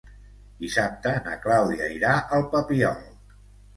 [0.61, 3.05] Dissabte na Clàudia irà al Papiol.